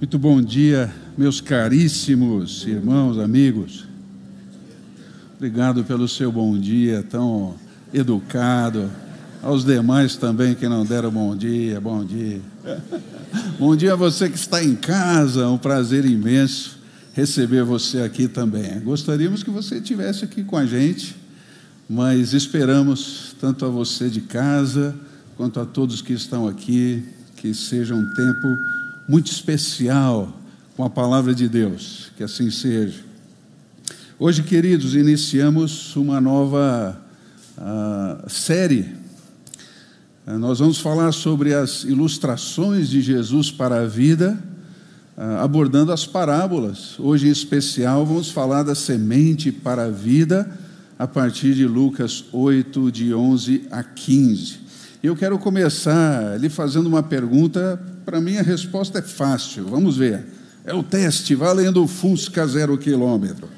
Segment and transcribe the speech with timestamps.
[0.00, 3.86] Muito bom dia, meus caríssimos irmãos, amigos.
[5.36, 7.54] Obrigado pelo seu bom dia tão
[7.92, 8.90] educado.
[9.40, 12.40] Aos demais também que não deram bom dia, bom dia.
[13.58, 16.78] Bom dia a você que está em casa, é um prazer imenso
[17.12, 18.80] receber você aqui também.
[18.80, 21.16] Gostaríamos que você estivesse aqui com a gente,
[21.88, 24.94] mas esperamos tanto a você de casa
[25.36, 27.04] quanto a todos que estão aqui
[27.36, 28.56] que seja um tempo
[29.08, 30.32] muito especial
[30.76, 33.00] com a palavra de Deus, que assim seja.
[34.18, 37.00] Hoje, queridos, iniciamos uma nova
[37.58, 38.94] uh, série.
[40.26, 44.38] Uh, nós vamos falar sobre as ilustrações de Jesus para a vida,
[45.18, 46.98] uh, abordando as parábolas.
[46.98, 50.50] Hoje, em especial, vamos falar da semente para a vida,
[50.98, 54.60] a partir de Lucas 8, de 11 a 15.
[55.02, 59.64] Eu quero começar lhe fazendo uma pergunta para mim a resposta é fácil.
[59.66, 60.24] Vamos ver.
[60.64, 63.48] É o teste valendo o Fusca zero quilômetro.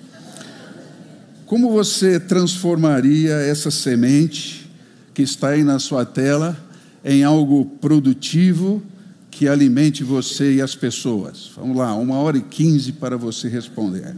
[1.44, 4.68] Como você transformaria essa semente
[5.14, 6.58] que está aí na sua tela
[7.04, 8.82] em algo produtivo
[9.30, 11.52] que alimente você e as pessoas?
[11.54, 14.12] Vamos lá, uma hora e quinze para você responder.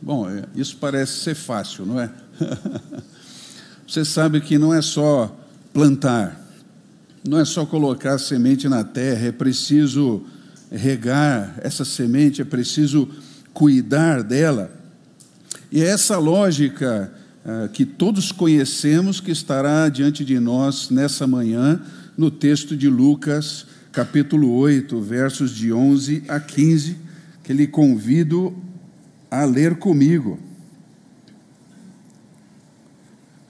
[0.00, 2.10] Bom, é, isso parece ser fácil, não é?
[3.86, 5.36] Você sabe que não é só
[5.72, 6.40] plantar,
[7.26, 10.22] não é só colocar semente na terra, é preciso
[10.70, 13.08] regar essa semente, é preciso
[13.52, 14.70] cuidar dela.
[15.70, 17.12] E é essa lógica
[17.44, 21.80] ah, que todos conhecemos que estará diante de nós nessa manhã,
[22.16, 26.96] no texto de Lucas, capítulo 8, versos de 11 a 15,
[27.42, 28.56] que lhe convido
[29.30, 30.38] a ler comigo.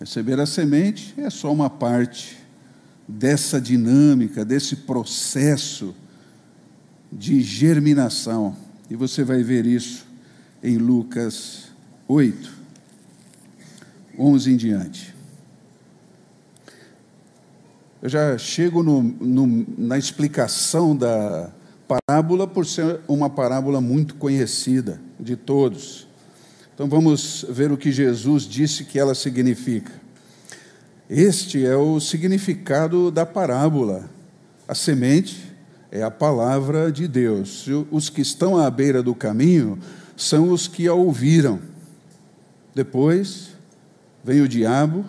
[0.04, 2.36] Receber a semente é só uma parte
[3.08, 5.94] dessa dinâmica, desse processo
[7.10, 8.54] de germinação.
[8.90, 10.06] E você vai ver isso
[10.62, 11.68] em Lucas
[12.06, 12.52] 8,
[14.18, 15.14] 11 em diante.
[18.02, 21.50] Eu já chego no, no, na explicação da
[21.88, 26.06] parábola por ser uma parábola muito conhecida de todos.
[26.74, 29.92] Então vamos ver o que Jesus disse que ela significa.
[31.08, 34.10] Este é o significado da parábola.
[34.66, 35.54] A semente
[35.92, 37.66] é a palavra de Deus.
[37.92, 39.78] Os que estão à beira do caminho
[40.16, 41.60] são os que a ouviram.
[42.74, 43.50] Depois
[44.24, 45.04] vem o diabo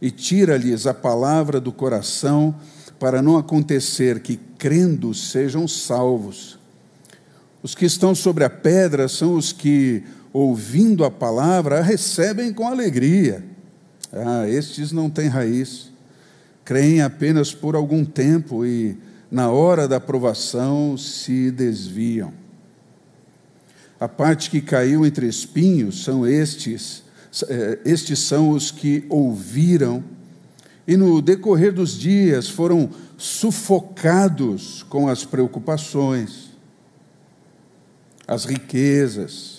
[0.00, 2.54] e tira-lhes a palavra do coração,
[2.96, 6.58] para não acontecer que, crendo, sejam salvos.
[7.60, 12.68] Os que estão sobre a pedra são os que ouvindo a palavra, a recebem com
[12.68, 13.44] alegria.
[14.12, 15.90] Ah, estes não têm raiz,
[16.64, 18.96] creem apenas por algum tempo e,
[19.30, 22.32] na hora da provação, se desviam.
[24.00, 27.02] A parte que caiu entre espinhos são estes,
[27.48, 30.04] eh, estes são os que ouviram
[30.86, 32.88] e no decorrer dos dias foram
[33.18, 36.50] sufocados com as preocupações,
[38.26, 39.57] as riquezas,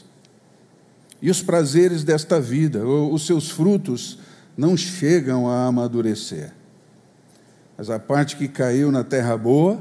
[1.22, 4.20] e os prazeres desta vida, os seus frutos
[4.58, 6.52] não chegam a amadurecer.
[7.78, 9.80] Mas a parte que caiu na terra boa,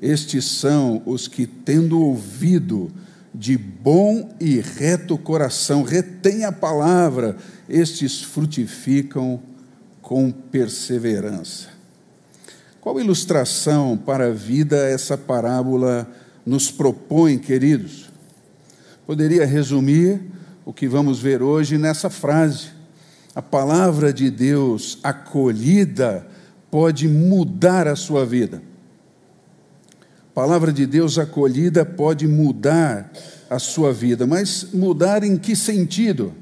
[0.00, 2.90] estes são os que, tendo ouvido
[3.34, 7.36] de bom e reto coração, retém a palavra,
[7.68, 9.40] estes frutificam
[10.00, 11.68] com perseverança.
[12.80, 16.10] Qual ilustração para a vida essa parábola
[16.46, 18.08] nos propõe, queridos?
[19.06, 20.37] Poderia resumir
[20.68, 22.68] o que vamos ver hoje nessa frase.
[23.34, 26.26] A palavra de Deus acolhida
[26.70, 28.62] pode mudar a sua vida.
[30.30, 33.10] A palavra de Deus acolhida pode mudar
[33.48, 36.34] a sua vida, mas mudar em que sentido?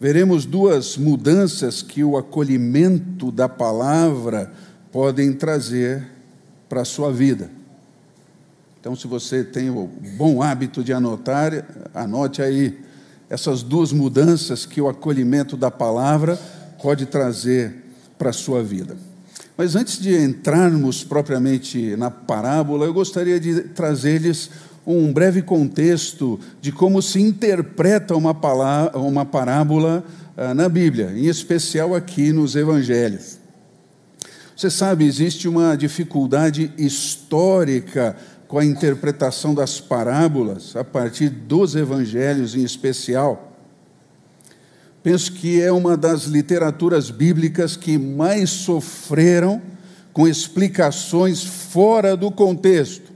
[0.00, 4.50] Veremos duas mudanças que o acolhimento da palavra
[4.90, 6.08] podem trazer
[6.70, 7.50] para a sua vida.
[8.86, 11.50] Então, se você tem o bom hábito de anotar,
[11.92, 12.78] anote aí
[13.28, 16.38] essas duas mudanças que o acolhimento da palavra
[16.80, 17.82] pode trazer
[18.16, 18.96] para a sua vida.
[19.56, 24.50] Mas antes de entrarmos propriamente na parábola, eu gostaria de trazer-lhes
[24.86, 30.04] um breve contexto de como se interpreta uma, palavra, uma parábola
[30.36, 33.40] ah, na Bíblia, em especial aqui nos Evangelhos.
[34.56, 38.16] Você sabe, existe uma dificuldade histórica
[38.48, 43.52] com a interpretação das parábolas, a partir dos evangelhos em especial.
[45.02, 49.62] penso que é uma das literaturas bíblicas que mais sofreram
[50.12, 53.12] com explicações fora do contexto.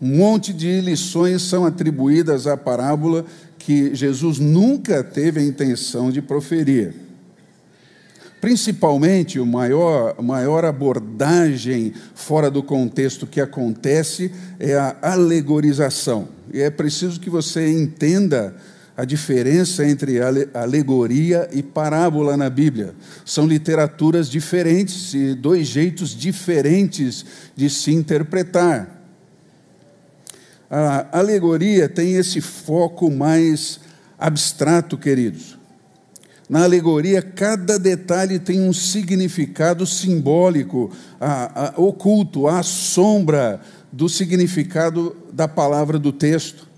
[0.00, 3.24] Um monte de lições são atribuídas à parábola
[3.58, 7.03] que Jesus nunca teve a intenção de proferir.
[8.44, 14.30] Principalmente, o maior, maior abordagem fora do contexto que acontece
[14.60, 16.28] é a alegorização.
[16.52, 18.54] E é preciso que você entenda
[18.94, 20.18] a diferença entre
[20.52, 22.94] alegoria e parábola na Bíblia.
[23.24, 27.24] São literaturas diferentes e dois jeitos diferentes
[27.56, 29.02] de se interpretar.
[30.70, 33.80] A alegoria tem esse foco mais
[34.18, 35.63] abstrato, queridos.
[36.48, 43.60] Na alegoria, cada detalhe tem um significado simbólico, a, a, oculto, à sombra
[43.90, 46.68] do significado da palavra do texto.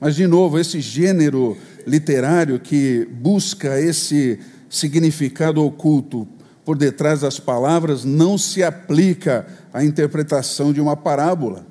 [0.00, 1.56] Mas, de novo, esse gênero
[1.86, 6.26] literário que busca esse significado oculto
[6.64, 11.66] por detrás das palavras não se aplica à interpretação de uma parábola.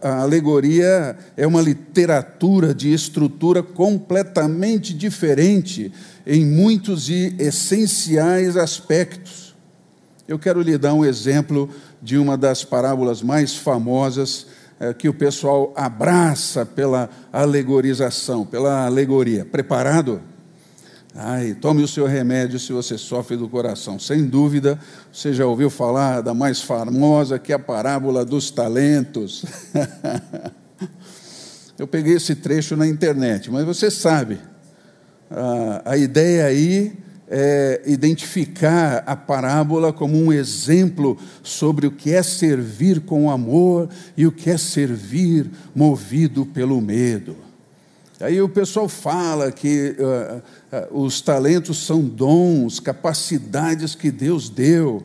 [0.00, 5.92] A alegoria é uma literatura de estrutura completamente diferente
[6.24, 9.56] em muitos e essenciais aspectos.
[10.28, 11.68] Eu quero lhe dar um exemplo
[12.00, 14.46] de uma das parábolas mais famosas
[14.78, 19.44] é, que o pessoal abraça pela alegorização, pela alegoria.
[19.44, 20.22] Preparado?
[21.14, 23.98] Ai, tome o seu remédio se você sofre do coração.
[23.98, 24.78] Sem dúvida,
[25.12, 29.44] você já ouviu falar da mais famosa, que é a parábola dos talentos.
[31.78, 34.38] Eu peguei esse trecho na internet, mas você sabe,
[35.30, 36.94] a, a ideia aí
[37.28, 44.26] é identificar a parábola como um exemplo sobre o que é servir com amor e
[44.26, 47.36] o que é servir movido pelo medo.
[48.22, 50.38] Aí o pessoal fala que uh,
[50.96, 55.02] uh, os talentos são dons, capacidades que Deus deu.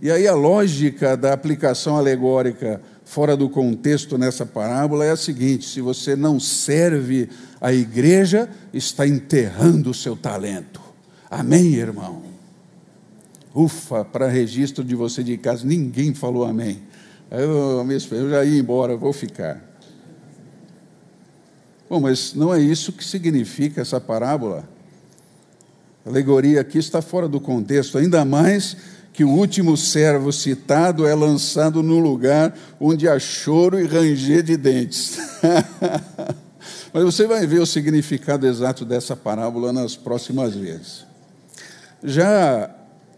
[0.00, 5.66] E aí a lógica da aplicação alegórica fora do contexto nessa parábola é a seguinte:
[5.66, 10.82] se você não serve a igreja, está enterrando o seu talento.
[11.30, 12.22] Amém, irmão?
[13.54, 16.82] Ufa, para registro de você de casa, ninguém falou amém.
[17.30, 19.65] Eu, eu já ia embora, vou ficar.
[21.88, 24.68] Bom, mas não é isso que significa essa parábola.
[26.04, 28.76] A alegoria aqui está fora do contexto, ainda mais
[29.12, 34.56] que o último servo citado é lançado no lugar onde há choro e ranger de
[34.56, 35.18] dentes.
[36.92, 41.06] Mas você vai ver o significado exato dessa parábola nas próximas vezes.
[42.02, 42.70] Já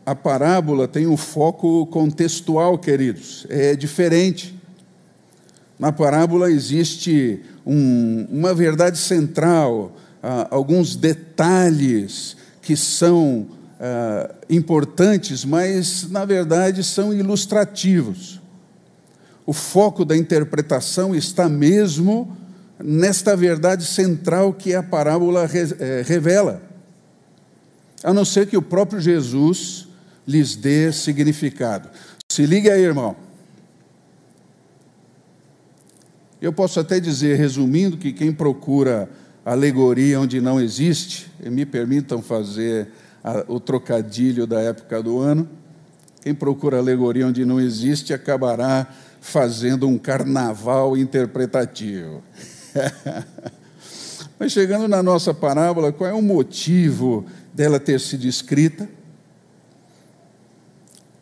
[0.05, 4.58] a parábola tem um foco contextual, queridos, é diferente.
[5.79, 13.47] Na parábola existe um, uma verdade central, ah, alguns detalhes que são
[13.79, 18.41] ah, importantes, mas na verdade são ilustrativos.
[19.47, 22.37] O foco da interpretação está mesmo
[22.83, 26.63] nesta verdade central que a parábola re, eh, revela.
[28.05, 29.89] A não ser que o próprio Jesus
[30.27, 31.89] lhes dê significado.
[32.31, 33.17] Se liga aí, irmão.
[36.41, 39.09] Eu posso até dizer, resumindo, que quem procura
[39.45, 42.89] alegoria onde não existe, e me permitam fazer
[43.25, 45.49] a, o trocadilho da época do ano,
[46.23, 48.87] quem procura alegoria onde não existe acabará
[49.21, 52.23] fazendo um carnaval interpretativo.
[54.39, 58.89] Mas chegando na nossa parábola, qual é o motivo dela ter sido escrita?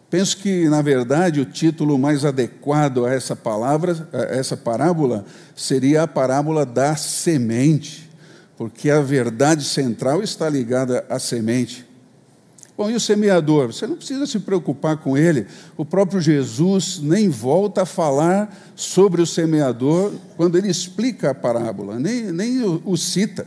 [0.08, 6.02] Penso que, na verdade, o título mais adequado a essa palavra, a essa parábola, seria
[6.02, 8.08] a parábola da semente,
[8.56, 11.84] porque a verdade central está ligada à semente.
[12.76, 13.72] Bom, e o semeador?
[13.72, 15.46] Você não precisa se preocupar com ele.
[15.78, 21.98] O próprio Jesus nem volta a falar sobre o semeador quando ele explica a parábola,
[21.98, 23.46] nem, nem o, o cita.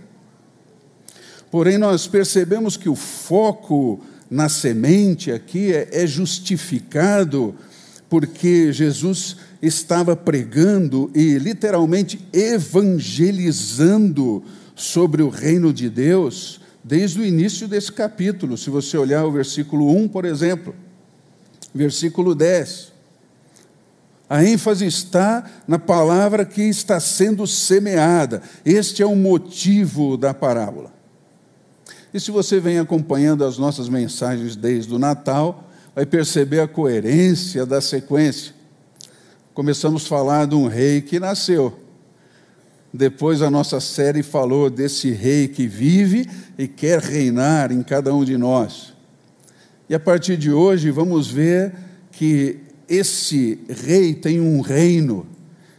[1.52, 4.00] Porém, nós percebemos que o foco
[4.30, 7.56] na semente aqui é, é justificado
[8.10, 14.44] porque Jesus estava pregando e literalmente evangelizando
[14.76, 18.58] sobre o reino de Deus desde o início desse capítulo.
[18.58, 20.74] Se você olhar o versículo 1, por exemplo,
[21.74, 22.94] versículo 10.
[24.30, 28.42] A ênfase está na palavra que está sendo semeada.
[28.64, 30.99] Este é o motivo da parábola.
[32.14, 37.66] E se você vem acompanhando as nossas mensagens desde o Natal, vai perceber a coerência
[37.66, 38.54] da sequência.
[39.54, 41.78] Começamos a falar de um rei que nasceu.
[42.92, 48.24] Depois a nossa série falou desse rei que vive e quer reinar em cada um
[48.24, 48.94] de nós.
[49.88, 51.74] E a partir de hoje vamos ver
[52.12, 55.28] que esse rei tem um reino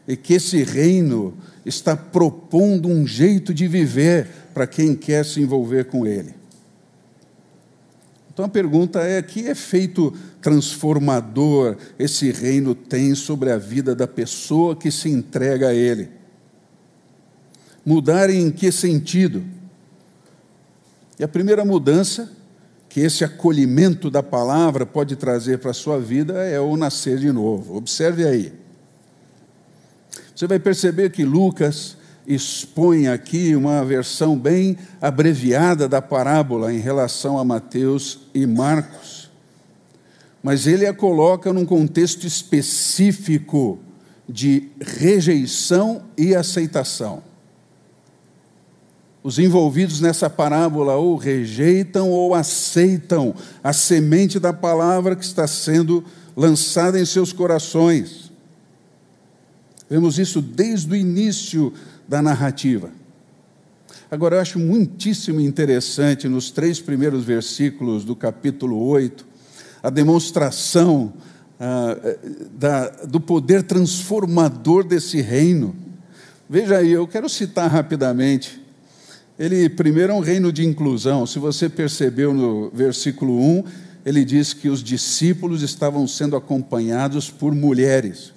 [0.06, 1.34] e que esse reino
[1.66, 4.28] está propondo um jeito de viver
[4.60, 6.34] para quem quer se envolver com ele.
[8.30, 10.12] Então a pergunta é: que efeito
[10.42, 16.10] transformador esse reino tem sobre a vida da pessoa que se entrega a ele?
[17.86, 19.42] Mudar em que sentido?
[21.18, 22.30] E a primeira mudança
[22.86, 27.32] que esse acolhimento da palavra pode trazer para a sua vida é o nascer de
[27.32, 27.78] novo.
[27.78, 28.52] Observe aí.
[30.36, 37.38] Você vai perceber que Lucas expõe aqui uma versão bem abreviada da parábola em relação
[37.38, 39.30] a Mateus e Marcos.
[40.42, 43.78] Mas ele a coloca num contexto específico
[44.28, 47.22] de rejeição e aceitação.
[49.22, 56.02] Os envolvidos nessa parábola ou rejeitam ou aceitam a semente da palavra que está sendo
[56.34, 58.30] lançada em seus corações.
[59.90, 61.72] Vemos isso desde o início
[62.10, 62.90] da narrativa.
[64.10, 69.24] Agora, eu acho muitíssimo interessante nos três primeiros versículos do capítulo 8,
[69.80, 71.12] a demonstração
[71.60, 71.96] ah,
[72.58, 75.76] da, do poder transformador desse reino.
[76.48, 78.60] Veja aí, eu quero citar rapidamente.
[79.38, 81.24] Ele, primeiro, é um reino de inclusão.
[81.26, 83.64] Se você percebeu no versículo 1,
[84.04, 88.32] ele diz que os discípulos estavam sendo acompanhados por mulheres.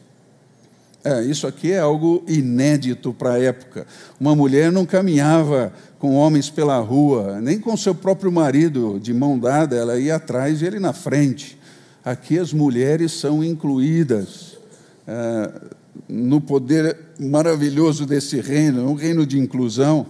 [1.04, 3.86] É, isso aqui é algo inédito para a época.
[4.18, 9.38] Uma mulher não caminhava com homens pela rua, nem com seu próprio marido de mão
[9.38, 11.60] dada, ela ia atrás e ele na frente.
[12.06, 14.58] Aqui as mulheres são incluídas
[15.06, 15.52] é,
[16.08, 20.06] no poder maravilhoso desse reino, um reino de inclusão.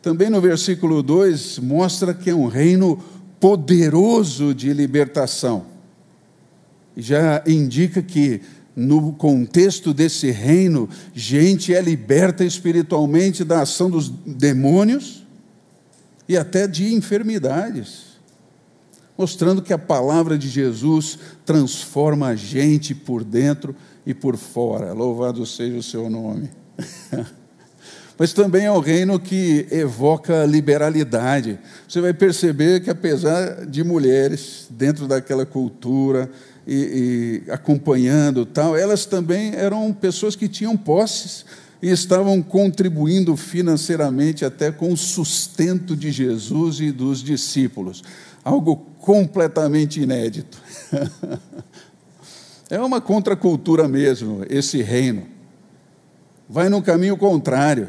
[0.00, 3.02] Também no versículo 2 mostra que é um reino
[3.40, 5.66] poderoso de libertação.
[6.96, 8.40] Já indica que
[8.76, 15.26] no contexto desse reino, gente é liberta espiritualmente da ação dos demônios
[16.28, 18.18] e até de enfermidades,
[19.16, 24.92] mostrando que a palavra de Jesus transforma a gente por dentro e por fora.
[24.92, 26.50] Louvado seja o seu nome.
[28.18, 31.58] Mas também é um reino que evoca liberalidade.
[31.86, 36.30] Você vai perceber que, apesar de mulheres dentro daquela cultura,
[36.66, 41.44] e, e acompanhando tal, elas também eram pessoas que tinham posses
[41.80, 48.02] e estavam contribuindo financeiramente até com o sustento de Jesus e dos discípulos.
[48.42, 50.60] Algo completamente inédito.
[52.70, 55.26] é uma contracultura mesmo, esse reino.
[56.48, 57.88] Vai no caminho contrário.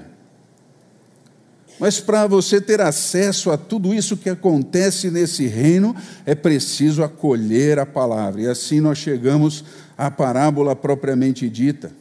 [1.79, 7.77] Mas para você ter acesso a tudo isso que acontece nesse reino, é preciso acolher
[7.77, 8.41] a palavra.
[8.41, 9.63] E assim nós chegamos
[9.97, 11.91] à parábola propriamente dita.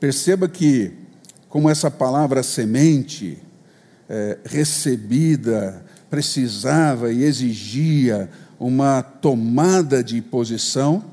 [0.00, 0.92] Perceba que,
[1.48, 3.38] como essa palavra semente,
[4.08, 11.04] é, recebida, precisava e exigia uma tomada de posição,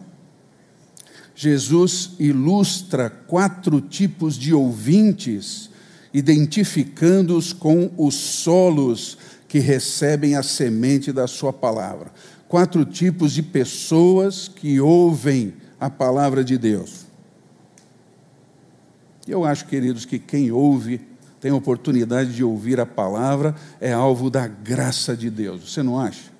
[1.35, 5.70] Jesus ilustra quatro tipos de ouvintes
[6.13, 12.11] identificando-os com os solos que recebem a semente da Sua palavra.
[12.47, 17.05] Quatro tipos de pessoas que ouvem a palavra de Deus.
[19.27, 21.01] Eu acho, queridos, que quem ouve,
[21.39, 25.71] tem a oportunidade de ouvir a palavra, é alvo da graça de Deus.
[25.71, 26.31] Você não acha?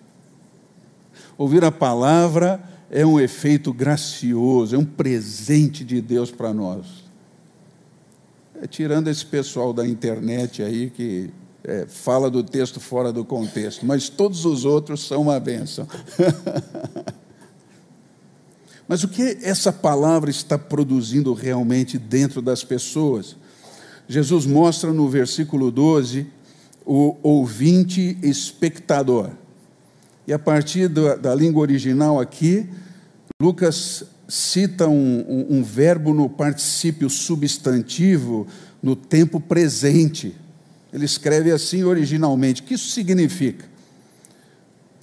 [1.38, 7.01] Ouvir a palavra é um efeito gracioso, é um presente de Deus para nós.
[8.62, 11.32] É, tirando esse pessoal da internet aí que
[11.64, 15.88] é, fala do texto fora do contexto, mas todos os outros são uma bênção.
[18.88, 23.36] mas o que essa palavra está produzindo realmente dentro das pessoas?
[24.08, 26.28] Jesus mostra no versículo 12
[26.86, 29.32] o ouvinte espectador.
[30.28, 32.70] E a partir da, da língua original aqui,
[33.42, 38.48] Lucas cita um, um, um verbo no particípio substantivo
[38.82, 40.34] no tempo presente.
[40.94, 42.62] Ele escreve assim originalmente.
[42.62, 43.66] O que isso significa?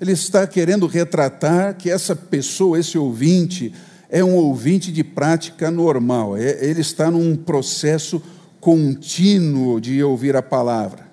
[0.01, 3.71] Ele está querendo retratar que essa pessoa, esse ouvinte,
[4.09, 6.35] é um ouvinte de prática normal.
[6.35, 8.23] É, ele está num processo
[8.59, 11.07] contínuo de ouvir a palavra.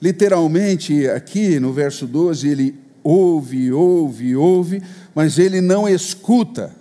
[0.00, 4.82] Literalmente, aqui no verso 12, ele ouve, ouve, ouve,
[5.14, 6.77] mas ele não escuta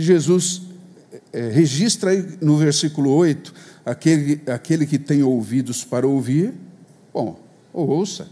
[0.00, 0.62] que Jesus
[1.30, 3.52] é, registra no versículo 8:
[3.84, 6.54] aquele, aquele que tem ouvidos para ouvir,
[7.12, 7.38] bom,
[7.72, 8.26] ouça.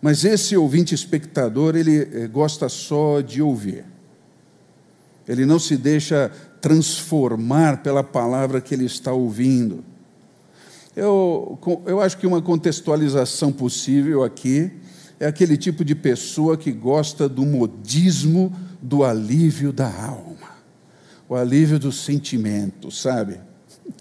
[0.00, 3.84] Mas esse ouvinte espectador, ele é, gosta só de ouvir.
[5.26, 9.82] Ele não se deixa transformar pela palavra que ele está ouvindo.
[10.94, 14.70] Eu, eu acho que uma contextualização possível aqui
[15.18, 18.54] é aquele tipo de pessoa que gosta do modismo
[18.86, 20.54] do alívio da alma,
[21.28, 23.40] o alívio do sentimento, sabe?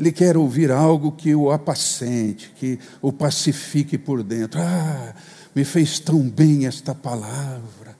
[0.00, 4.58] Ele quer ouvir algo que o apacente, que o pacifique por dentro.
[4.62, 5.14] Ah,
[5.54, 7.94] me fez tão bem esta palavra.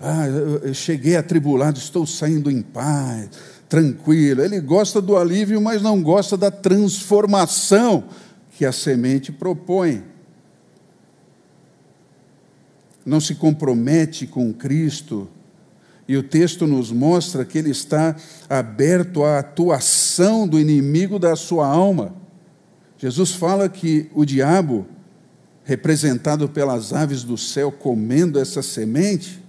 [0.00, 3.28] Ah, eu cheguei atribulado, estou saindo em paz,
[3.68, 4.42] tranquilo.
[4.42, 8.04] Ele gosta do alívio, mas não gosta da transformação
[8.56, 10.11] que a semente propõe
[13.04, 15.28] não se compromete com Cristo,
[16.08, 18.16] e o texto nos mostra que ele está
[18.48, 22.14] aberto à atuação do inimigo da sua alma.
[22.98, 24.86] Jesus fala que o diabo,
[25.64, 29.42] representado pelas aves do céu comendo essa semente,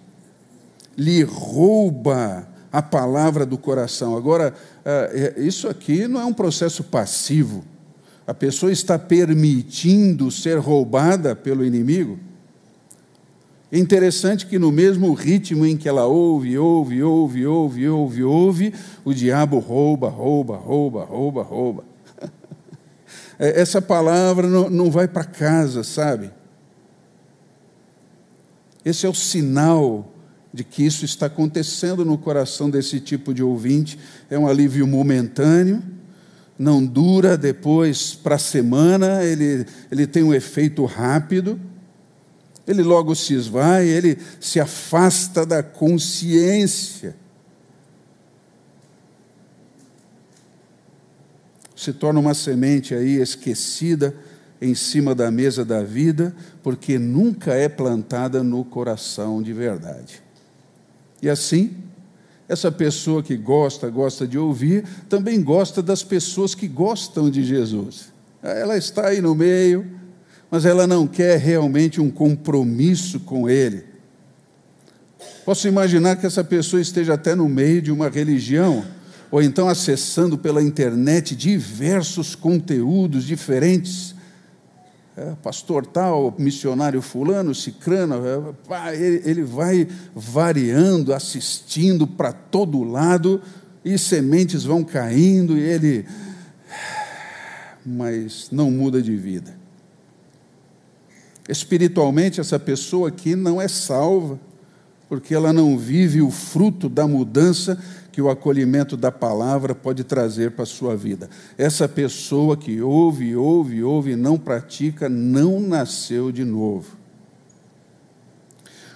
[0.96, 4.16] lhe rouba a palavra do coração.
[4.16, 4.54] Agora,
[4.86, 7.64] é, isso aqui não é um processo passivo.
[8.26, 12.18] A pessoa está permitindo ser roubada pelo inimigo.
[13.74, 18.74] É interessante que no mesmo ritmo em que ela ouve, ouve, ouve, ouve, ouve, ouve,
[19.04, 21.84] o diabo rouba, rouba, rouba, rouba, rouba.
[23.40, 26.30] É, essa palavra não vai para casa, sabe?
[28.86, 30.14] Esse é o sinal
[30.54, 33.98] de que isso está acontecendo no coração desse tipo de ouvinte.
[34.30, 35.82] É um alívio momentâneo,
[36.60, 41.60] não dura depois para a semana, ele, ele tem um efeito rápido
[42.68, 47.16] ele logo se esvai, ele se afasta da consciência.
[51.76, 54.16] Se torna uma semente aí esquecida
[54.62, 60.24] em cima da mesa da vida, porque nunca é plantada no coração de verdade.
[61.22, 61.76] E assim,
[62.48, 68.14] essa pessoa que gosta, gosta de ouvir, também gosta das pessoas que gostam de Jesus.
[68.42, 69.86] Ela está aí no meio,
[70.54, 73.84] mas ela não quer realmente um compromisso com Ele.
[75.44, 78.86] Posso imaginar que essa pessoa esteja até no meio de uma religião,
[79.32, 84.14] ou então acessando pela internet diversos conteúdos diferentes.
[85.18, 88.14] É, pastor tal, missionário fulano, cicrano,
[88.70, 93.42] é, ele, ele vai variando, assistindo para todo lado,
[93.84, 96.06] e sementes vão caindo, e ele.
[97.84, 99.63] Mas não muda de vida.
[101.48, 104.40] Espiritualmente, essa pessoa aqui não é salva,
[105.10, 107.78] porque ela não vive o fruto da mudança
[108.12, 111.30] que o acolhimento da palavra pode trazer para a sua vida.
[111.58, 116.96] Essa pessoa que ouve, ouve, ouve e não pratica, não nasceu de novo.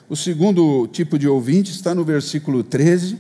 [0.10, 3.18] O segundo tipo de ouvinte está no versículo 13,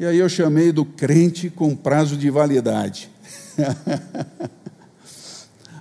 [0.00, 3.10] e aí eu chamei do crente com prazo de validade.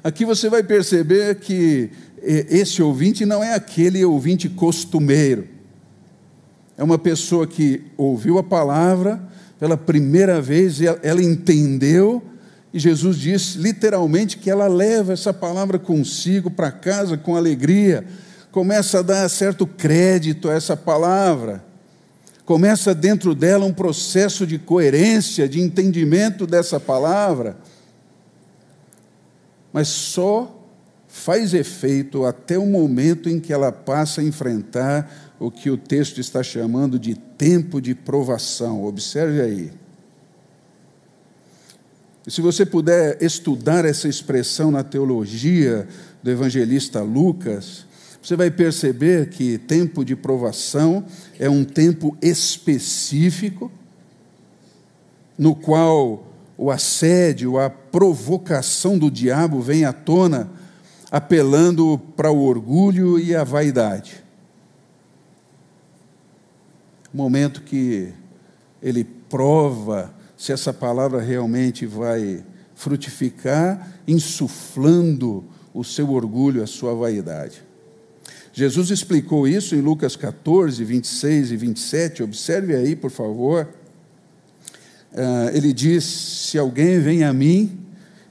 [0.03, 5.47] Aqui você vai perceber que esse ouvinte não é aquele ouvinte costumeiro.
[6.77, 9.21] É uma pessoa que ouviu a palavra
[9.59, 12.23] pela primeira vez, ela entendeu,
[12.73, 18.05] e Jesus disse literalmente que ela leva essa palavra consigo para casa com alegria,
[18.51, 21.63] começa a dar certo crédito a essa palavra,
[22.43, 27.57] começa dentro dela um processo de coerência, de entendimento dessa palavra,
[29.71, 30.60] mas só
[31.11, 36.21] faz efeito até o momento em que ela passa a enfrentar o que o texto
[36.21, 38.85] está chamando de tempo de provação.
[38.85, 39.71] Observe aí.
[42.25, 45.85] E se você puder estudar essa expressão na teologia
[46.23, 47.85] do evangelista Lucas,
[48.21, 51.03] você vai perceber que tempo de provação
[51.37, 53.69] é um tempo específico
[55.37, 56.25] no qual
[56.57, 60.61] o assédio, a provocação do diabo vem à tona
[61.11, 64.23] apelando para o orgulho e a vaidade.
[67.13, 68.13] Momento que
[68.81, 72.43] ele prova se essa palavra realmente vai
[72.73, 75.43] frutificar, insuflando
[75.73, 77.61] o seu orgulho, a sua vaidade.
[78.53, 83.69] Jesus explicou isso em Lucas 14, 26 e 27, observe aí, por favor.
[85.11, 87.77] Uh, ele diz: Se alguém vem a mim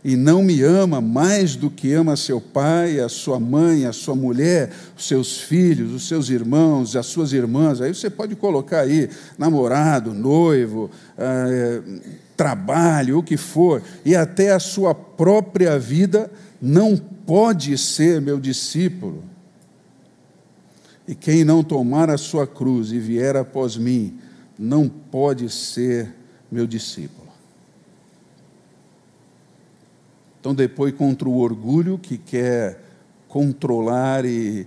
[0.02, 4.14] e não me ama mais do que ama seu pai, a sua mãe, a sua
[4.14, 9.10] mulher, os seus filhos, os seus irmãos, as suas irmãs, aí você pode colocar aí
[9.36, 11.82] namorado, noivo, eh,
[12.34, 19.22] trabalho, o que for, e até a sua própria vida, não pode ser meu discípulo.
[21.06, 24.18] E quem não tomar a sua cruz e vier após mim,
[24.58, 26.14] não pode ser
[26.50, 27.19] meu discípulo.
[30.40, 32.82] Então, depois, contra o orgulho que quer
[33.28, 34.66] controlar e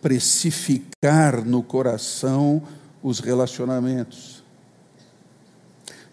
[0.00, 2.62] precificar no coração
[3.02, 4.42] os relacionamentos.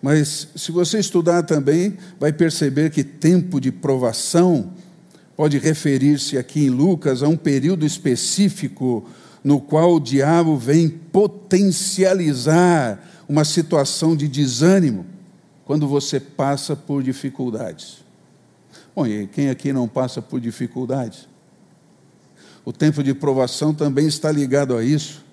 [0.01, 4.71] Mas, se você estudar também, vai perceber que tempo de provação
[5.35, 9.09] pode referir-se aqui em Lucas a um período específico
[9.43, 15.05] no qual o diabo vem potencializar uma situação de desânimo
[15.65, 18.06] quando você passa por dificuldades.
[18.97, 21.29] Bom, e quem aqui não passa por dificuldades?
[22.65, 25.23] O tempo de provação também está ligado a isso.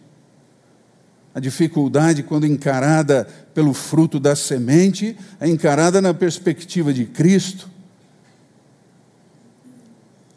[1.35, 7.71] A dificuldade, quando encarada pelo fruto da semente, é encarada na perspectiva de Cristo.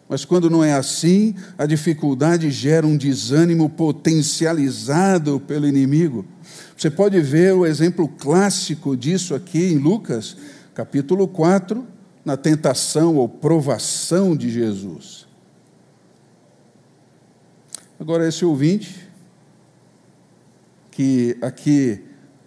[0.07, 6.25] Mas quando não é assim, a dificuldade gera um desânimo potencializado pelo inimigo.
[6.77, 10.37] Você pode ver o exemplo clássico disso aqui em Lucas,
[10.73, 11.96] capítulo 4,
[12.27, 15.25] na tentação ou provação de Jesus.
[17.97, 19.07] Agora, esse ouvinte,
[20.91, 22.03] que aqui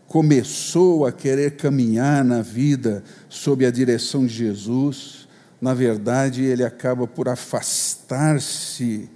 [0.07, 5.27] começou a querer caminhar na vida sob a direção de Jesus,
[5.59, 9.09] na verdade, ele acaba por afastar-se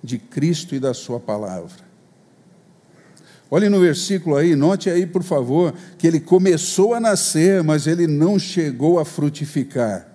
[0.00, 1.83] de Cristo e da Sua palavra.
[3.50, 8.06] Olhe no versículo aí, note aí, por favor, que ele começou a nascer, mas ele
[8.06, 10.08] não chegou a frutificar.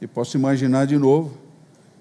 [0.00, 1.36] E posso imaginar de novo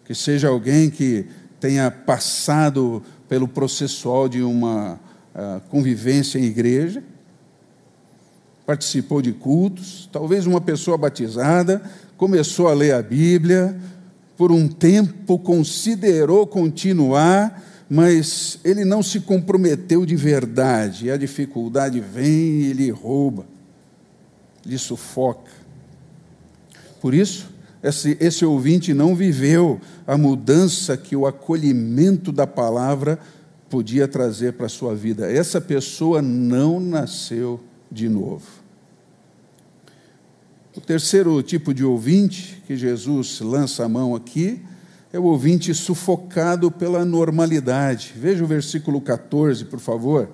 [0.06, 1.26] que seja alguém que
[1.60, 5.00] tenha passado pelo processual de uma
[5.36, 7.04] uh, convivência em igreja,
[8.65, 11.82] participou de cultos, talvez uma pessoa batizada,
[12.17, 13.80] começou a ler a Bíblia,
[14.36, 21.08] por um tempo considerou continuar, mas ele não se comprometeu de verdade.
[21.08, 23.45] E a dificuldade vem e lhe rouba,
[24.65, 25.51] lhe sufoca.
[27.01, 27.49] Por isso,
[27.84, 33.19] esse, esse ouvinte não viveu a mudança que o acolhimento da palavra
[33.69, 35.30] podia trazer para a sua vida.
[35.30, 37.60] Essa pessoa não nasceu
[37.91, 38.47] de novo.
[40.73, 44.62] O terceiro tipo de ouvinte que Jesus lança a mão aqui
[45.13, 48.13] é o ouvinte sufocado pela normalidade.
[48.15, 50.30] Veja o versículo 14, por favor.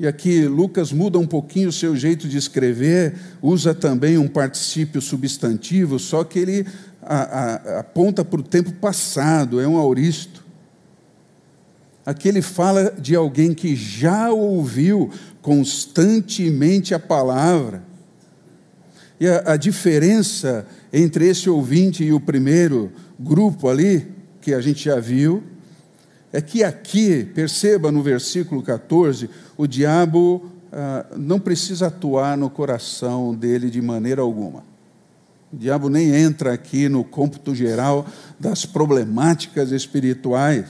[0.00, 5.00] E aqui Lucas muda um pouquinho o seu jeito de escrever, usa também um particípio
[5.00, 6.66] substantivo, só que ele
[7.00, 10.42] a, a, aponta para o tempo passado, é um auristo.
[12.04, 15.08] Aqui ele fala de alguém que já ouviu
[15.40, 17.84] constantemente a palavra.
[19.20, 24.06] E a, a diferença entre esse ouvinte e o primeiro grupo ali,
[24.40, 25.42] que a gente já viu,
[26.32, 33.34] é que aqui, perceba no versículo 14, o diabo ah, não precisa atuar no coração
[33.34, 34.64] dele de maneira alguma.
[35.52, 38.06] O diabo nem entra aqui no cômputo geral
[38.40, 40.66] das problemáticas espirituais.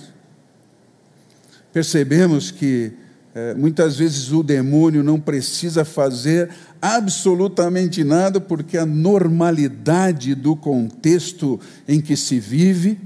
[1.72, 2.92] Percebemos que
[3.34, 11.58] eh, muitas vezes o demônio não precisa fazer absolutamente nada, porque a normalidade do contexto
[11.86, 12.98] em que se vive,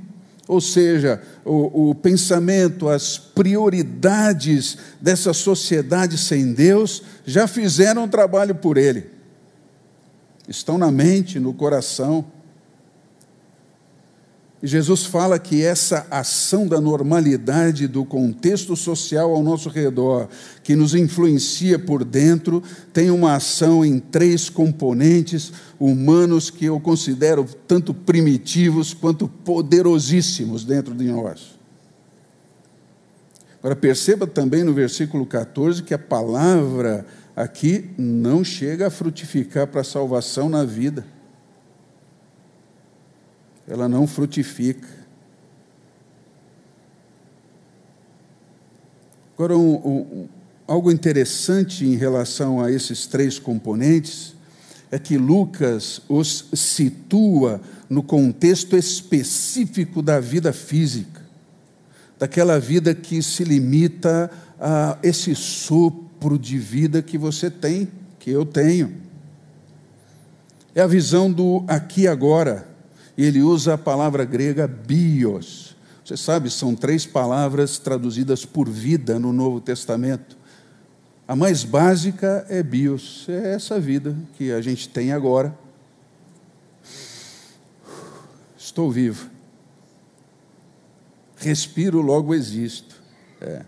[0.49, 8.55] ou seja, o, o, pensamento, as prioridades dessa sociedade sem Deus, já fizeram o trabalho
[8.55, 9.07] por ele.
[10.49, 12.25] Estão na mente, no coração.
[14.62, 20.29] Jesus fala que essa ação da normalidade do contexto social ao nosso redor,
[20.62, 27.47] que nos influencia por dentro, tem uma ação em três componentes humanos que eu considero
[27.69, 31.55] tanto primitivos quanto poderosíssimos dentro de nós.
[33.59, 39.83] Agora, perceba também no versículo 14 que a palavra aqui não chega a frutificar para
[39.83, 41.05] a salvação na vida
[43.69, 44.89] ela não frutifica.
[49.35, 50.29] Agora, um, um,
[50.67, 54.35] algo interessante em relação a esses três componentes
[54.91, 61.21] é que Lucas os situa no contexto específico da vida física,
[62.19, 68.47] daquela vida que se limita a esse sopro de vida que você tem, que eu
[68.47, 68.95] tenho.
[70.75, 72.76] É a visão do aqui agora.
[73.17, 75.77] E ele usa a palavra grega bios.
[76.05, 80.37] Você sabe, são três palavras traduzidas por vida no Novo Testamento.
[81.27, 85.57] A mais básica é bios, é essa vida que a gente tem agora.
[88.57, 89.29] Estou vivo.
[91.37, 93.03] Respiro, logo existo.
[93.41, 93.65] É.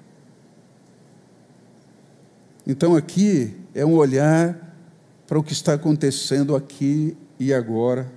[2.67, 4.77] Então aqui é um olhar
[5.27, 8.11] para o que está acontecendo aqui e agora,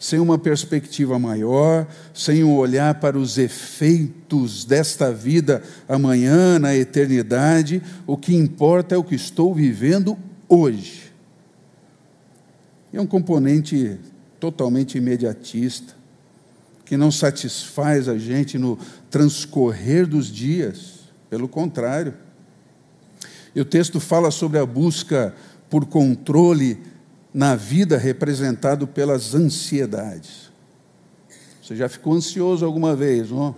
[0.00, 7.82] sem uma perspectiva maior, sem um olhar para os efeitos desta vida amanhã, na eternidade,
[8.06, 10.16] o que importa é o que estou vivendo
[10.48, 11.12] hoje.
[12.90, 13.98] É um componente
[14.40, 15.94] totalmente imediatista,
[16.86, 18.78] que não satisfaz a gente no
[19.10, 22.14] transcorrer dos dias, pelo contrário.
[23.54, 25.34] E o texto fala sobre a busca
[25.68, 26.78] por controle
[27.32, 30.50] na vida representado pelas ansiedades.
[31.62, 33.54] Você já ficou ansioso alguma vez, não?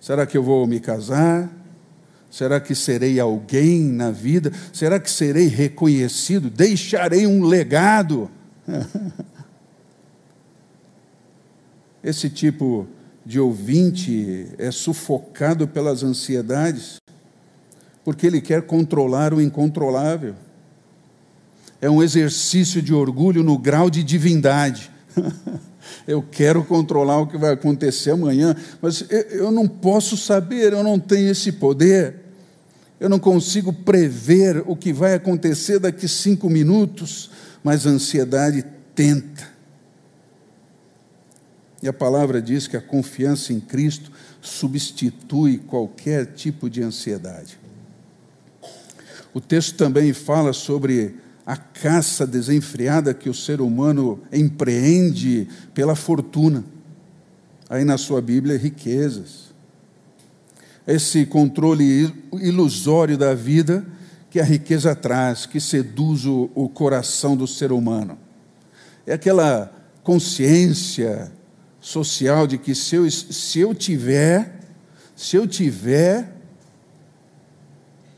[0.00, 1.50] Será que eu vou me casar?
[2.30, 4.52] Será que serei alguém na vida?
[4.72, 6.50] Será que serei reconhecido?
[6.50, 8.30] Deixarei um legado?
[12.04, 12.86] Esse tipo
[13.24, 16.98] de ouvinte é sufocado pelas ansiedades
[18.04, 20.36] porque ele quer controlar o incontrolável.
[21.80, 24.90] É um exercício de orgulho no grau de divindade.
[26.06, 30.98] eu quero controlar o que vai acontecer amanhã, mas eu não posso saber, eu não
[30.98, 32.26] tenho esse poder.
[32.98, 37.30] Eu não consigo prever o que vai acontecer daqui cinco minutos,
[37.62, 39.56] mas a ansiedade tenta.
[41.82, 44.10] E a palavra diz que a confiança em Cristo
[44.40, 47.58] substitui qualquer tipo de ansiedade.
[49.34, 56.64] O texto também fala sobre a caça desenfreada que o ser humano empreende pela fortuna.
[57.70, 59.54] Aí na sua Bíblia, riquezas.
[60.84, 63.86] Esse controle ilusório da vida
[64.28, 68.18] que a riqueza traz, que seduz o, o coração do ser humano.
[69.06, 71.32] É aquela consciência
[71.80, 74.60] social de que se eu, se eu tiver,
[75.14, 76.32] se eu tiver,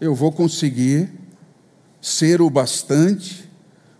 [0.00, 1.10] eu vou conseguir
[2.00, 3.48] ser o bastante,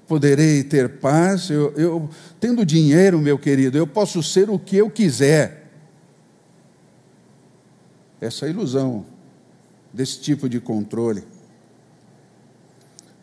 [0.07, 1.51] poderei ter paz.
[1.51, 5.71] Eu, eu, tendo dinheiro, meu querido, eu posso ser o que eu quiser.
[8.21, 9.07] Essa é a ilusão
[9.93, 11.25] desse tipo de controle.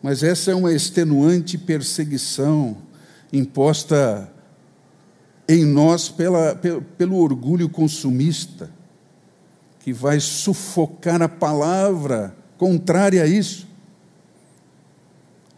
[0.02, 2.76] Mas essa é uma extenuante perseguição
[3.32, 4.32] imposta
[5.48, 8.70] em nós pela, pelo, pelo orgulho consumista,
[9.80, 13.66] que vai sufocar a palavra contrária a isso.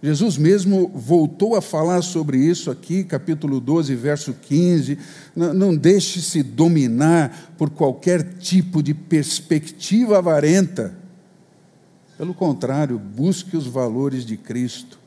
[0.01, 4.97] Jesus mesmo voltou a falar sobre isso aqui, capítulo 12, verso 15.
[5.35, 10.97] Não, deixe-se dominar por qualquer tipo de perspectiva avarenta.
[12.17, 14.99] Pelo contrário, busque os valores de Cristo.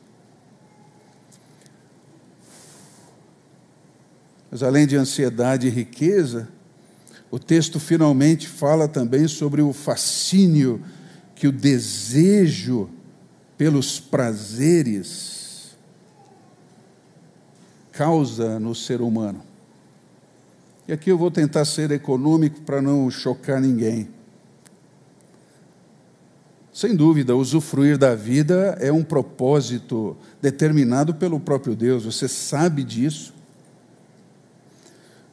[4.49, 6.49] Mas além de ansiedade e riqueza,
[7.29, 10.83] o texto finalmente fala também sobre o fascínio
[11.33, 12.89] que o desejo
[13.61, 15.77] pelos prazeres
[17.91, 19.43] causa no ser humano.
[20.87, 24.09] E aqui eu vou tentar ser econômico para não chocar ninguém.
[26.73, 33.31] Sem dúvida, usufruir da vida é um propósito determinado pelo próprio Deus, você sabe disso.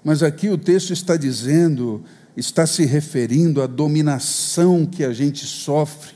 [0.04, 2.04] Mas aqui o texto está dizendo
[2.36, 6.12] está se referindo à dominação que a gente sofre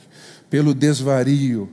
[0.50, 1.70] pelo desvario,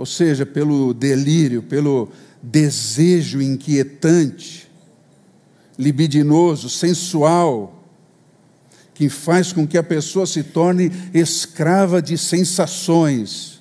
[0.00, 2.08] ou seja, pelo delírio, pelo
[2.42, 4.66] desejo inquietante,
[5.78, 7.84] libidinoso, sensual,
[8.94, 13.60] que faz com que a pessoa se torne escrava de sensações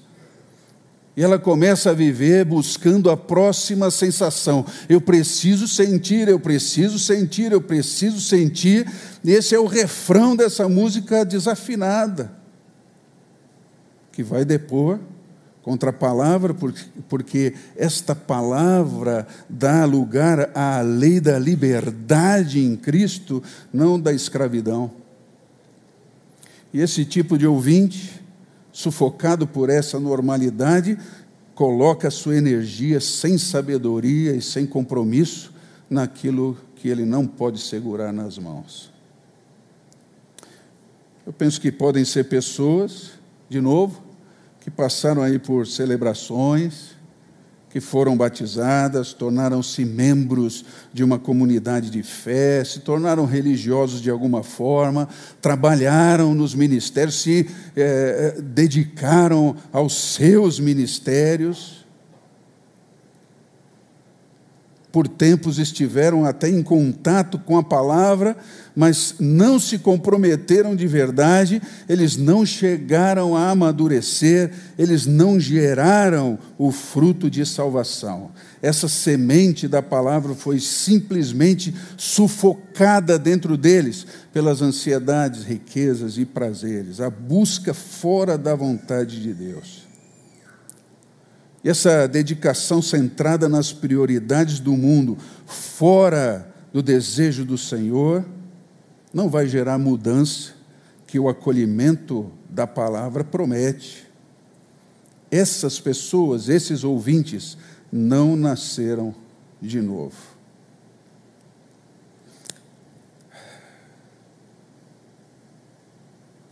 [1.18, 4.66] e ela começa a viver buscando a próxima sensação.
[4.88, 8.90] Eu preciso sentir, eu preciso sentir, eu preciso sentir.
[9.26, 12.32] Esse é o refrão dessa música desafinada,
[14.14, 15.02] que vai depor
[15.70, 16.56] contra a palavra,
[17.08, 24.90] porque esta palavra dá lugar à lei da liberdade em Cristo, não da escravidão.
[26.74, 28.20] E esse tipo de ouvinte
[28.72, 30.98] sufocado por essa normalidade,
[31.54, 35.54] coloca sua energia sem sabedoria e sem compromisso
[35.88, 38.92] naquilo que ele não pode segurar nas mãos.
[41.28, 43.12] Eu penso que podem ser pessoas,
[43.48, 44.09] de novo,
[44.60, 46.98] que passaram aí por celebrações,
[47.70, 54.42] que foram batizadas, tornaram-se membros de uma comunidade de fé, se tornaram religiosos de alguma
[54.42, 55.08] forma,
[55.40, 61.86] trabalharam nos ministérios, se eh, dedicaram aos seus ministérios.
[64.92, 68.36] Por tempos estiveram até em contato com a palavra,
[68.76, 76.72] mas não se comprometeram de verdade, eles não chegaram a amadurecer, eles não geraram o
[76.72, 78.32] fruto de salvação.
[78.62, 87.10] Essa semente da palavra foi simplesmente sufocada dentro deles pelas ansiedades, riquezas e prazeres, a
[87.10, 89.89] busca fora da vontade de Deus.
[91.64, 98.26] E essa dedicação centrada nas prioridades do mundo, fora do desejo do Senhor,
[99.14, 100.54] não vai gerar mudança
[101.06, 104.08] que o acolhimento da palavra promete.
[105.30, 107.58] Essas pessoas, esses ouvintes,
[107.92, 109.14] não nasceram
[109.62, 110.16] de novo.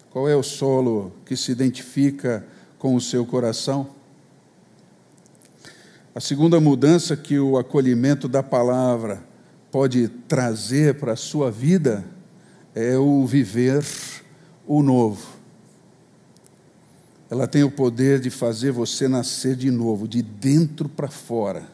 [0.10, 2.46] Qual é o solo que se identifica
[2.80, 3.97] com o seu coração?
[6.18, 9.24] A segunda mudança que o acolhimento da palavra
[9.72, 12.04] pode trazer para a sua vida
[12.74, 13.86] é o viver
[14.66, 15.24] o novo.
[17.30, 21.68] Ela tem o poder de fazer você nascer de novo, de dentro para fora,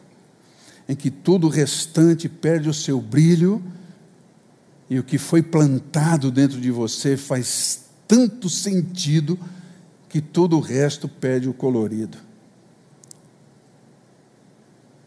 [0.86, 3.62] em que tudo o restante perde o seu brilho
[4.90, 9.38] e o que foi plantado dentro de você faz tanto sentido
[10.06, 12.33] que todo o resto perde o colorido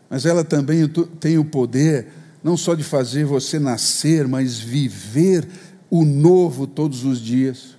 [0.10, 0.88] mas ela também
[1.20, 2.08] tem o poder
[2.44, 5.48] não só de fazer você nascer, mas viver
[5.90, 7.76] o novo todos os dias.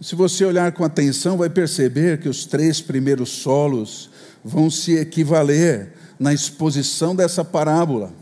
[0.00, 4.10] Se você olhar com atenção, vai perceber que os três primeiros solos
[4.44, 8.12] vão se equivaler na exposição dessa parábola.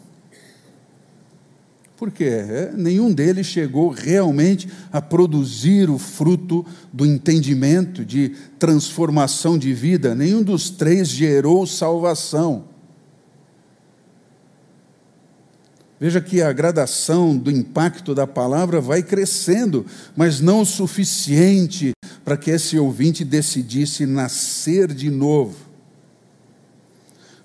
[1.96, 9.72] Porque é, nenhum deles chegou realmente a produzir o fruto do entendimento, de transformação de
[9.72, 12.64] vida, nenhum dos três gerou salvação.
[16.00, 21.92] Veja que a gradação do impacto da palavra vai crescendo, mas não o suficiente
[22.24, 25.56] para que esse ouvinte decidisse nascer de novo.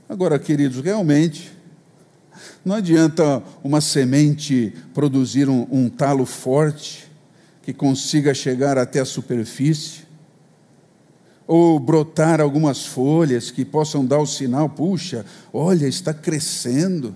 [0.09, 1.51] Agora, queridos, realmente,
[2.63, 7.09] não adianta uma semente produzir um, um talo forte
[7.61, 10.07] que consiga chegar até a superfície,
[11.47, 17.15] ou brotar algumas folhas que possam dar o sinal, puxa, olha, está crescendo.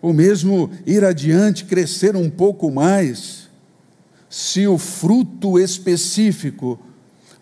[0.00, 3.48] Ou mesmo ir adiante, crescer um pouco mais,
[4.30, 6.78] se o fruto específico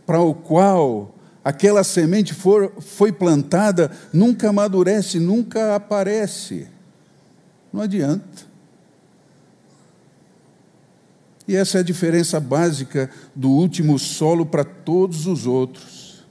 [0.05, 1.16] para o qual
[1.47, 6.67] aquela semente for, foi plantada, nunca amadurece, nunca aparece.
[7.73, 8.45] Não adianta.
[11.47, 16.27] E essa é a diferença básica do último solo para todos os outros.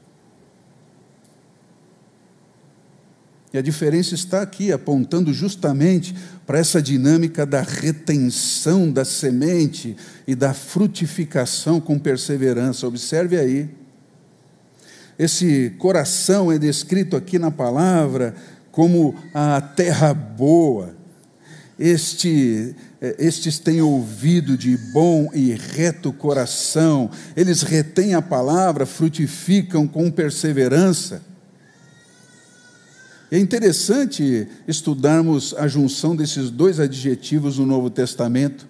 [3.53, 6.13] E a diferença está aqui, apontando justamente
[6.45, 9.95] para essa dinâmica da retenção da semente
[10.27, 12.85] e da frutificação com perseverança.
[12.85, 13.84] Observe aí.
[15.17, 18.35] Esse coração é descrito aqui na palavra
[18.71, 20.93] como a terra boa.
[21.79, 29.87] Este, eh, estes têm ouvido de bom e reto coração, eles retêm a palavra, frutificam
[29.87, 31.21] com perseverança.
[33.31, 38.67] É interessante estudarmos a junção desses dois adjetivos no Novo Testamento,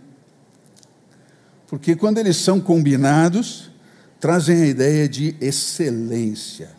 [1.67, 3.69] porque quando eles são combinados,
[4.25, 6.71] trazem a ideia de excelência.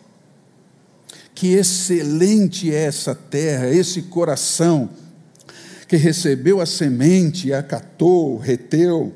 [1.33, 4.89] Que excelente é essa terra, esse coração
[5.87, 9.13] que recebeu a semente, acatou, reteu,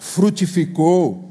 [0.00, 1.30] frutificou.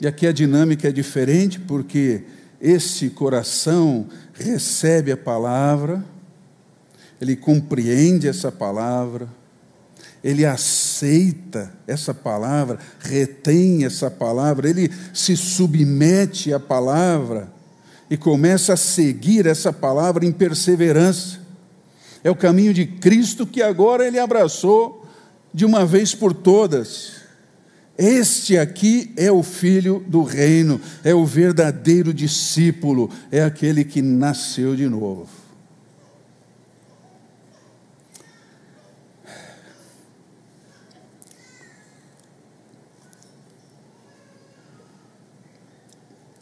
[0.00, 2.22] E aqui a dinâmica é diferente, porque
[2.60, 6.04] esse coração recebe a palavra,
[7.20, 9.39] ele compreende essa palavra,
[10.22, 17.50] ele aceita essa palavra, retém essa palavra, ele se submete à palavra
[18.10, 21.40] e começa a seguir essa palavra em perseverança.
[22.22, 25.06] É o caminho de Cristo que agora ele abraçou
[25.54, 27.12] de uma vez por todas.
[27.96, 34.76] Este aqui é o filho do reino, é o verdadeiro discípulo, é aquele que nasceu
[34.76, 35.39] de novo.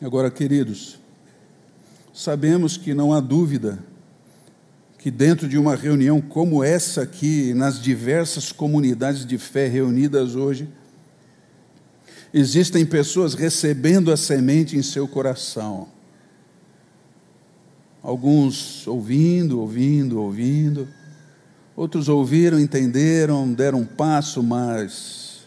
[0.01, 0.97] Agora, queridos,
[2.15, 3.81] sabemos que não há dúvida
[4.97, 10.69] que dentro de uma reunião como essa aqui, nas diversas comunidades de fé reunidas hoje,
[12.33, 15.89] existem pessoas recebendo a semente em seu coração.
[18.01, 20.89] Alguns ouvindo, ouvindo, ouvindo,
[21.75, 25.41] outros ouviram, entenderam, deram um passo, mas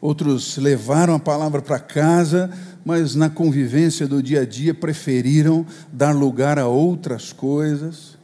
[0.00, 2.50] outros levaram a palavra para casa,
[2.84, 8.20] mas na convivência do dia a dia preferiram dar lugar a outras coisas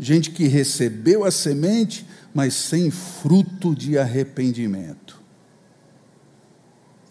[0.00, 5.20] gente que recebeu a semente, mas sem fruto de arrependimento.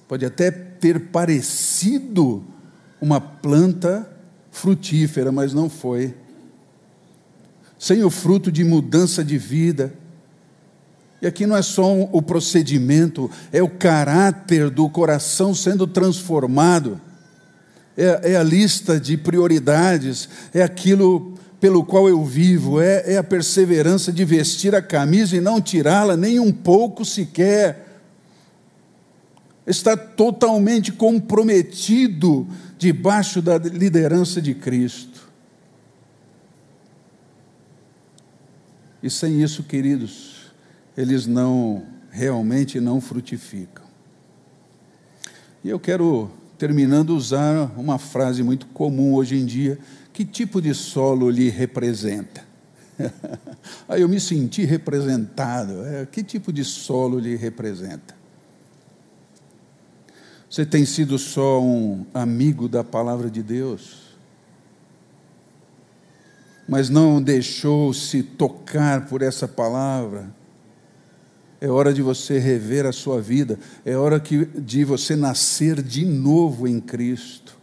[0.07, 2.43] Pode até ter parecido
[2.99, 4.09] uma planta
[4.49, 6.15] frutífera, mas não foi.
[7.77, 9.93] Sem o fruto de mudança de vida.
[11.21, 16.99] E aqui não é só o procedimento, é o caráter do coração sendo transformado.
[17.97, 23.23] É, é a lista de prioridades, é aquilo pelo qual eu vivo, é, é a
[23.23, 28.01] perseverança de vestir a camisa e não tirá-la nem um pouco sequer.
[29.67, 32.47] Está totalmente comprometido
[32.77, 35.27] debaixo da liderança de Cristo.
[39.03, 40.38] E sem isso, queridos,
[40.99, 41.81] eles não
[42.11, 43.85] realmente não frutificam.
[45.63, 49.79] E eu quero terminando usar uma frase muito comum hoje em dia
[50.11, 52.43] que tipo de solo lhe representa?
[53.87, 55.85] Aí eu me senti representado.
[55.85, 58.13] É, que tipo de solo lhe representa?
[60.49, 64.17] Você tem sido só um amigo da palavra de Deus,
[66.67, 70.37] mas não deixou se tocar por essa palavra.
[71.61, 74.21] É hora de você rever a sua vida, é hora
[74.57, 77.57] de você nascer de novo em Cristo.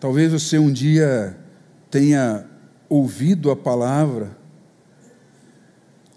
[0.00, 1.36] Talvez você um dia
[1.90, 2.44] tenha
[2.88, 4.36] ouvido a palavra,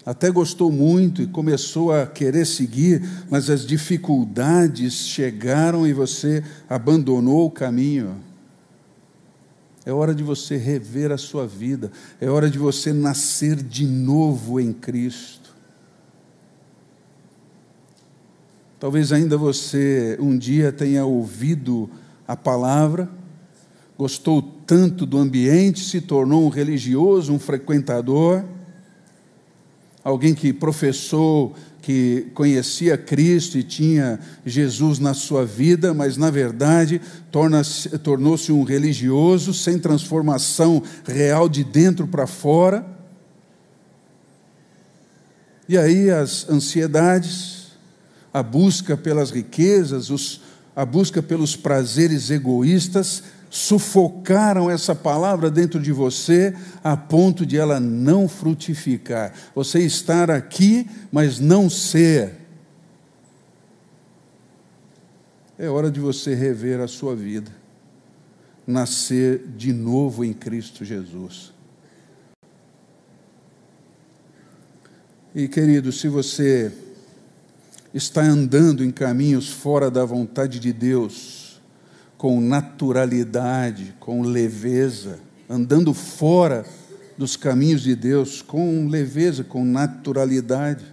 [0.03, 7.45] até gostou muito e começou a querer seguir, mas as dificuldades chegaram e você abandonou
[7.45, 8.30] o caminho.
[9.85, 14.59] É hora de você rever a sua vida, é hora de você nascer de novo
[14.59, 15.55] em Cristo.
[18.79, 21.89] Talvez ainda você um dia tenha ouvido
[22.27, 23.09] a palavra,
[23.97, 28.43] gostou tanto do ambiente, se tornou um religioso, um frequentador,
[30.03, 37.01] alguém que professou que conhecia Cristo e tinha Jesus na sua vida, mas na verdade
[38.03, 42.85] tornou-se um religioso sem transformação real de dentro para fora.
[45.67, 47.67] E aí as ansiedades,
[48.33, 50.41] a busca pelas riquezas, os,
[50.75, 57.81] a busca pelos prazeres egoístas sufocaram essa palavra dentro de você a ponto de ela
[57.81, 59.33] não frutificar.
[59.53, 62.37] Você estar aqui, mas não ser.
[65.59, 67.51] É hora de você rever a sua vida,
[68.65, 71.51] nascer de novo em Cristo Jesus.
[75.35, 76.71] E querido, se você
[77.93, 81.50] está andando em caminhos fora da vontade de Deus,
[82.21, 85.17] com naturalidade, com leveza,
[85.49, 86.63] andando fora
[87.17, 90.85] dos caminhos de Deus, com leveza, com naturalidade,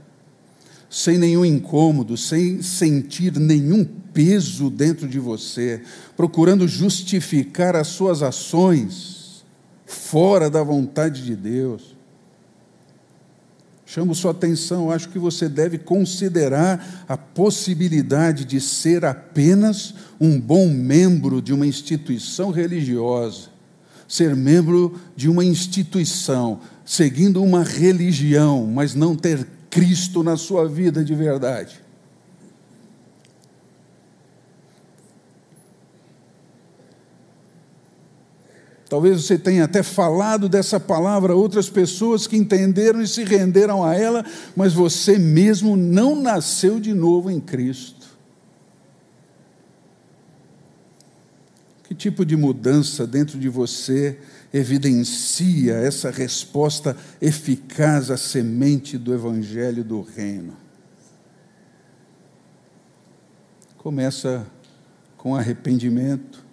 [0.88, 5.82] sem nenhum incômodo, sem sentir nenhum peso dentro de você,
[6.16, 9.44] procurando justificar as suas ações
[9.84, 11.94] fora da vontade de Deus.
[13.91, 20.68] Chamo sua atenção, acho que você deve considerar a possibilidade de ser apenas um bom
[20.68, 23.49] membro de uma instituição religiosa,
[24.07, 31.03] ser membro de uma instituição, seguindo uma religião, mas não ter Cristo na sua vida
[31.03, 31.80] de verdade.
[38.89, 43.84] Talvez você tenha até falado dessa palavra a outras pessoas que entenderam e se renderam
[43.84, 44.24] a ela,
[44.57, 48.07] mas você mesmo não nasceu de novo em Cristo.
[51.84, 54.18] Que tipo de mudança dentro de você
[54.55, 60.57] evidencia essa resposta eficaz à semente do Evangelho do Reino?
[63.76, 64.47] Começa
[65.18, 66.47] com arrependimento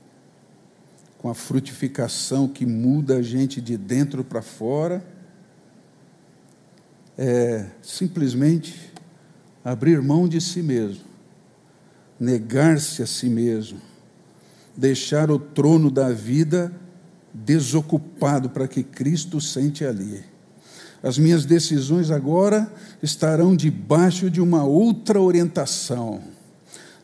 [1.26, 5.04] com a frutificação que muda a gente de dentro para fora,
[7.18, 8.94] é simplesmente
[9.64, 11.04] abrir mão de si mesmo
[12.20, 13.82] negar-se a si mesmo,
[14.78, 16.72] deixar o trono da vida
[17.34, 20.24] desocupado para que Cristo sente ali.
[21.02, 22.72] As minhas decisões agora
[23.02, 26.35] estarão debaixo de uma outra orientação.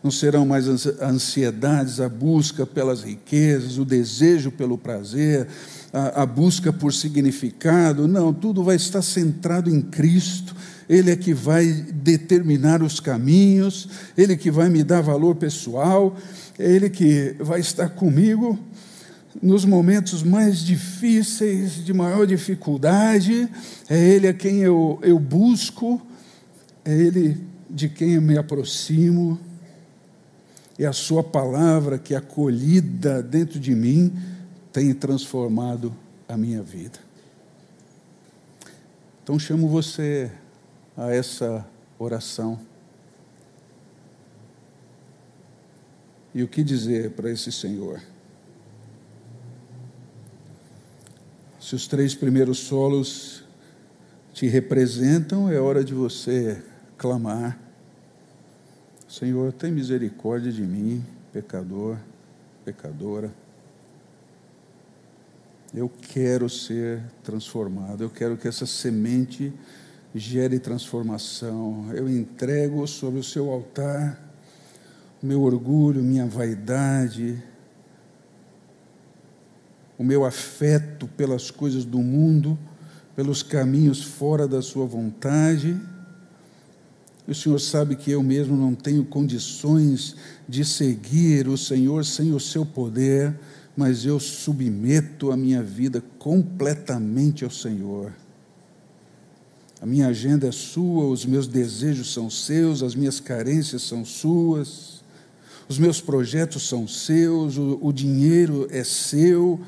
[0.03, 0.67] Não serão mais
[0.99, 5.47] ansiedades, a busca pelas riquezas, o desejo pelo prazer,
[5.93, 8.07] a, a busca por significado.
[8.07, 10.55] Não, tudo vai estar centrado em Cristo.
[10.89, 13.87] Ele é que vai determinar os caminhos,
[14.17, 16.17] Ele que vai me dar valor pessoal,
[16.57, 18.59] é Ele que vai estar comigo
[19.41, 23.47] nos momentos mais difíceis, de maior dificuldade,
[23.89, 26.01] é Ele a quem eu, eu busco,
[26.83, 27.37] é Ele
[27.69, 29.39] de quem eu me aproximo,
[30.83, 34.13] é a Sua palavra que, acolhida dentro de mim,
[34.71, 35.95] tem transformado
[36.27, 36.99] a minha vida.
[39.23, 40.31] Então, chamo você
[40.97, 41.65] a essa
[41.99, 42.59] oração.
[46.33, 48.01] E o que dizer para esse Senhor?
[51.59, 53.43] Se os três primeiros solos
[54.33, 56.61] te representam, é hora de você
[56.97, 57.59] clamar:
[59.11, 61.03] Senhor, tem misericórdia de mim,
[61.33, 61.97] pecador,
[62.63, 63.29] pecadora.
[65.73, 69.51] Eu quero ser transformado, eu quero que essa semente
[70.15, 71.91] gere transformação.
[71.93, 74.17] Eu entrego sobre o seu altar
[75.21, 77.43] meu orgulho, minha vaidade,
[79.97, 82.57] o meu afeto pelas coisas do mundo,
[83.13, 85.77] pelos caminhos fora da Sua vontade.
[87.27, 90.15] O Senhor sabe que eu mesmo não tenho condições
[90.49, 93.33] de seguir o Senhor sem o seu poder,
[93.75, 98.11] mas eu submeto a minha vida completamente ao Senhor.
[99.79, 105.01] A minha agenda é sua, os meus desejos são seus, as minhas carências são suas,
[105.67, 109.59] os meus projetos são seus, o, o dinheiro é seu,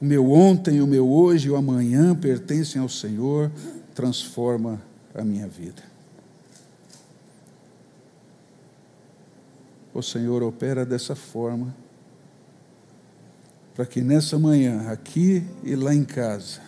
[0.00, 3.50] o meu ontem, o meu hoje e o amanhã pertencem ao Senhor,
[3.94, 4.80] transforma
[5.14, 5.89] a minha vida.
[9.92, 11.74] O Senhor opera dessa forma,
[13.74, 16.60] para que nessa manhã, aqui e lá em casa,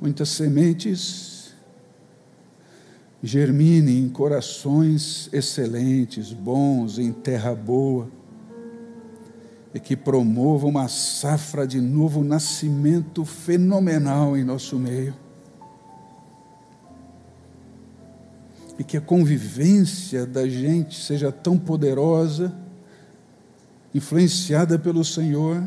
[0.00, 1.54] muitas sementes
[3.22, 8.08] germine em corações excelentes, bons, em terra boa,
[9.74, 15.25] e que promova uma safra de novo nascimento fenomenal em nosso meio.
[18.78, 22.54] E que a convivência da gente seja tão poderosa,
[23.94, 25.66] influenciada pelo Senhor,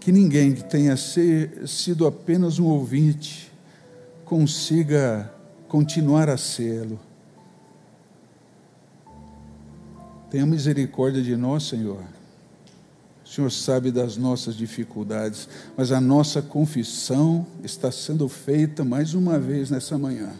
[0.00, 3.52] que ninguém que tenha ser, sido apenas um ouvinte
[4.24, 5.32] consiga
[5.68, 6.98] continuar a sê-lo.
[10.30, 12.02] Tenha misericórdia de nós, Senhor.
[13.24, 19.38] O Senhor sabe das nossas dificuldades, mas a nossa confissão está sendo feita mais uma
[19.38, 20.32] vez nessa manhã.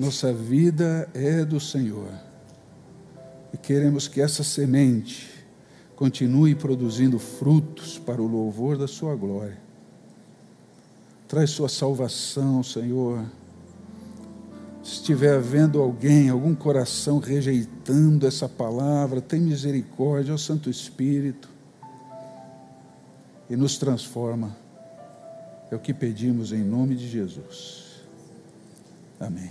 [0.00, 2.08] Nossa vida é do Senhor.
[3.52, 5.28] E queremos que essa semente
[5.94, 9.58] continue produzindo frutos para o louvor da Sua glória.
[11.28, 13.26] Traz sua salvação, Senhor.
[14.82, 21.50] Se estiver havendo alguém, algum coração rejeitando essa palavra, tem misericórdia, ó Santo Espírito,
[23.50, 24.56] e nos transforma.
[25.70, 28.00] É o que pedimos em nome de Jesus.
[29.20, 29.50] Amém.